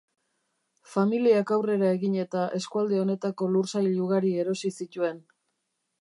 Familiak 0.93 1.53
aurrera 1.57 1.91
egin 1.97 2.17
eta 2.23 2.47
eskualde 2.61 3.03
honetako 3.03 3.53
lursail 3.57 3.93
ugari 4.07 4.33
erosi 4.45 4.77
zituen. 4.79 5.25